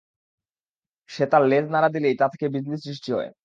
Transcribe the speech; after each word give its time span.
সে 1.09 1.23
তার 1.31 1.43
লেজ 1.47 1.65
নাড়া 1.71 1.89
দিলেই 1.95 2.15
তা 2.19 2.25
থেকে 2.33 2.45
বিজলী 2.53 2.77
সৃষ্টি 2.81 3.09
হয়। 3.13 3.31